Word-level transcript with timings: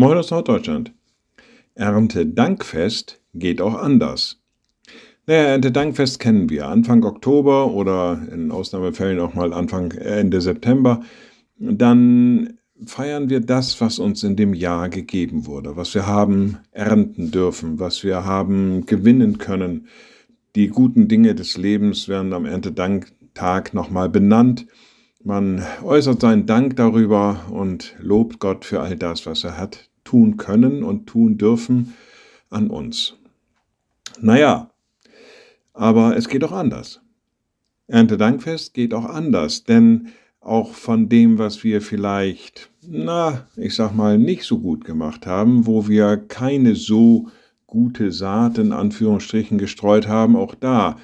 Moin 0.00 0.16
aus 0.16 0.30
Norddeutschland. 0.30 0.92
Erntedankfest 1.74 3.20
geht 3.34 3.60
auch 3.60 3.74
anders. 3.74 4.40
Naja, 5.26 5.42
Erntedankfest 5.48 6.20
kennen 6.20 6.48
wir. 6.50 6.68
Anfang 6.68 7.02
Oktober 7.02 7.72
oder 7.72 8.22
in 8.32 8.52
Ausnahmefällen 8.52 9.18
auch 9.18 9.34
mal 9.34 9.52
Anfang, 9.52 9.90
Ende 9.90 10.40
September. 10.40 11.00
Dann 11.58 12.58
feiern 12.86 13.28
wir 13.28 13.40
das, 13.40 13.80
was 13.80 13.98
uns 13.98 14.22
in 14.22 14.36
dem 14.36 14.54
Jahr 14.54 14.88
gegeben 14.88 15.46
wurde, 15.46 15.76
was 15.76 15.96
wir 15.96 16.06
haben 16.06 16.58
ernten 16.70 17.32
dürfen, 17.32 17.80
was 17.80 18.04
wir 18.04 18.24
haben 18.24 18.86
gewinnen 18.86 19.38
können. 19.38 19.88
Die 20.54 20.68
guten 20.68 21.08
Dinge 21.08 21.34
des 21.34 21.56
Lebens 21.56 22.06
werden 22.06 22.34
am 22.34 22.46
Erntedanktag 22.46 23.74
nochmal 23.74 24.08
benannt. 24.08 24.64
Man 25.24 25.64
äußert 25.82 26.20
seinen 26.20 26.46
Dank 26.46 26.76
darüber 26.76 27.46
und 27.50 27.96
lobt 27.98 28.38
Gott 28.38 28.64
für 28.64 28.80
all 28.80 28.96
das, 28.96 29.26
was 29.26 29.44
er 29.44 29.58
hat 29.58 29.90
tun 30.04 30.36
können 30.36 30.84
und 30.84 31.06
tun 31.06 31.36
dürfen 31.38 31.94
an 32.50 32.70
uns. 32.70 33.14
Naja, 34.20 34.70
aber 35.74 36.16
es 36.16 36.28
geht 36.28 36.44
auch 36.44 36.52
anders. 36.52 37.00
Erntedankfest 37.88 38.74
geht 38.74 38.94
auch 38.94 39.06
anders, 39.06 39.64
denn 39.64 40.08
auch 40.40 40.72
von 40.72 41.08
dem, 41.08 41.38
was 41.38 41.64
wir 41.64 41.82
vielleicht, 41.82 42.70
na, 42.86 43.46
ich 43.56 43.74
sag 43.74 43.94
mal, 43.94 44.18
nicht 44.18 44.44
so 44.44 44.58
gut 44.60 44.84
gemacht 44.84 45.26
haben, 45.26 45.66
wo 45.66 45.88
wir 45.88 46.16
keine 46.16 46.74
so 46.74 47.28
gute 47.66 48.12
Saat 48.12 48.58
in 48.58 48.72
Anführungsstrichen 48.72 49.58
gestreut 49.58 50.06
haben, 50.06 50.36
auch 50.36 50.54
da 50.54 50.96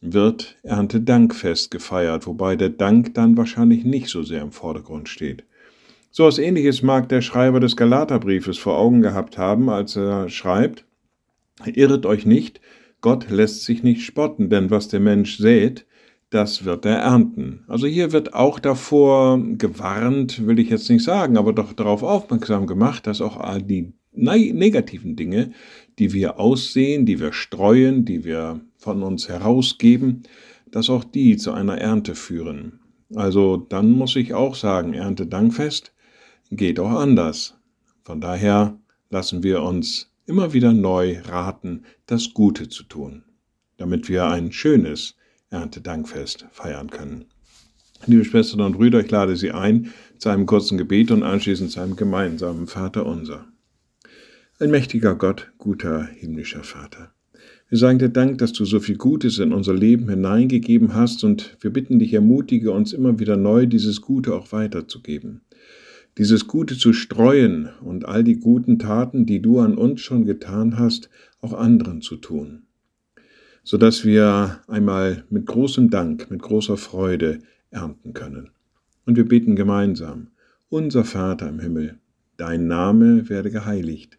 wird 0.00 0.56
Erntedankfest 0.62 1.70
gefeiert, 1.70 2.26
wobei 2.26 2.56
der 2.56 2.70
Dank 2.70 3.14
dann 3.14 3.36
wahrscheinlich 3.36 3.84
nicht 3.84 4.08
so 4.08 4.22
sehr 4.22 4.42
im 4.42 4.52
Vordergrund 4.52 5.08
steht. 5.08 5.44
So 6.10 6.24
etwas 6.24 6.38
ähnliches 6.38 6.82
mag 6.82 7.08
der 7.08 7.20
Schreiber 7.20 7.60
des 7.60 7.76
Galaterbriefes 7.76 8.58
vor 8.58 8.78
Augen 8.78 9.02
gehabt 9.02 9.38
haben, 9.38 9.68
als 9.68 9.96
er 9.96 10.28
schreibt, 10.28 10.84
Irret 11.64 12.04
euch 12.04 12.26
nicht, 12.26 12.60
Gott 13.00 13.30
lässt 13.30 13.64
sich 13.64 13.82
nicht 13.82 14.02
spotten, 14.04 14.50
denn 14.50 14.70
was 14.70 14.88
der 14.88 15.00
Mensch 15.00 15.38
sät, 15.38 15.86
das 16.30 16.64
wird 16.64 16.84
er 16.84 16.98
ernten. 16.98 17.64
Also 17.68 17.86
hier 17.86 18.12
wird 18.12 18.34
auch 18.34 18.58
davor 18.58 19.38
gewarnt, 19.38 20.46
will 20.46 20.58
ich 20.58 20.70
jetzt 20.70 20.90
nicht 20.90 21.04
sagen, 21.04 21.36
aber 21.36 21.52
doch 21.52 21.72
darauf 21.72 22.02
aufmerksam 22.02 22.66
gemacht, 22.66 23.06
dass 23.06 23.20
auch 23.20 23.38
die 23.60 23.92
negativen 24.16 25.16
Dinge, 25.16 25.52
die 25.98 26.12
wir 26.12 26.38
aussehen, 26.38 27.06
die 27.06 27.20
wir 27.20 27.32
streuen, 27.32 28.04
die 28.04 28.24
wir 28.24 28.60
von 28.76 29.02
uns 29.02 29.28
herausgeben, 29.28 30.22
dass 30.70 30.90
auch 30.90 31.04
die 31.04 31.36
zu 31.36 31.52
einer 31.52 31.78
Ernte 31.78 32.14
führen. 32.14 32.80
Also 33.14 33.56
dann 33.56 33.92
muss 33.92 34.16
ich 34.16 34.34
auch 34.34 34.54
sagen, 34.54 34.94
Erntedankfest 34.94 35.92
geht 36.50 36.80
auch 36.80 36.90
anders. 36.90 37.54
Von 38.04 38.20
daher 38.20 38.78
lassen 39.10 39.42
wir 39.42 39.62
uns 39.62 40.10
immer 40.26 40.52
wieder 40.52 40.72
neu 40.72 41.20
raten, 41.20 41.84
das 42.06 42.34
Gute 42.34 42.68
zu 42.68 42.82
tun, 42.84 43.22
damit 43.76 44.08
wir 44.08 44.26
ein 44.26 44.52
schönes 44.52 45.16
Erntedankfest 45.50 46.46
feiern 46.50 46.90
können. 46.90 47.26
Liebe 48.06 48.24
Schwestern 48.24 48.60
und 48.60 48.76
Brüder, 48.76 49.00
ich 49.00 49.10
lade 49.10 49.36
Sie 49.36 49.52
ein 49.52 49.92
zu 50.18 50.28
einem 50.28 50.46
kurzen 50.46 50.76
Gebet 50.76 51.10
und 51.10 51.22
anschließend 51.22 51.70
zu 51.70 51.80
einem 51.80 51.96
gemeinsamen 51.96 52.66
Vater 52.66 53.06
unser. 53.06 53.46
Ein 54.58 54.70
mächtiger 54.70 55.14
Gott, 55.14 55.52
guter 55.58 56.06
himmlischer 56.06 56.62
Vater. 56.62 57.12
Wir 57.68 57.76
sagen 57.76 57.98
dir 57.98 58.08
Dank, 58.08 58.38
dass 58.38 58.54
du 58.54 58.64
so 58.64 58.80
viel 58.80 58.96
Gutes 58.96 59.38
in 59.38 59.52
unser 59.52 59.74
Leben 59.74 60.08
hineingegeben 60.08 60.94
hast 60.94 61.24
und 61.24 61.58
wir 61.60 61.70
bitten 61.70 61.98
dich, 61.98 62.14
ermutige 62.14 62.70
uns 62.70 62.94
immer 62.94 63.18
wieder 63.18 63.36
neu, 63.36 63.66
dieses 63.66 64.00
Gute 64.00 64.34
auch 64.34 64.52
weiterzugeben. 64.52 65.42
Dieses 66.16 66.46
Gute 66.46 66.78
zu 66.78 66.94
streuen 66.94 67.68
und 67.82 68.06
all 68.06 68.24
die 68.24 68.40
guten 68.40 68.78
Taten, 68.78 69.26
die 69.26 69.42
du 69.42 69.60
an 69.60 69.76
uns 69.76 70.00
schon 70.00 70.24
getan 70.24 70.78
hast, 70.78 71.10
auch 71.42 71.52
anderen 71.52 72.00
zu 72.00 72.16
tun. 72.16 72.62
Sodass 73.62 74.06
wir 74.06 74.62
einmal 74.68 75.24
mit 75.28 75.44
großem 75.44 75.90
Dank, 75.90 76.30
mit 76.30 76.40
großer 76.40 76.78
Freude 76.78 77.40
ernten 77.70 78.14
können. 78.14 78.48
Und 79.04 79.16
wir 79.16 79.28
beten 79.28 79.54
gemeinsam, 79.54 80.28
unser 80.70 81.04
Vater 81.04 81.46
im 81.46 81.58
Himmel, 81.58 81.98
dein 82.38 82.66
Name 82.66 83.28
werde 83.28 83.50
geheiligt 83.50 84.18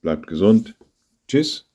Bleibt 0.00 0.26
gesund. 0.26 0.76
Tschüss. 1.28 1.65